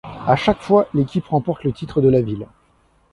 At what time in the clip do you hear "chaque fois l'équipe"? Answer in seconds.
0.35-1.27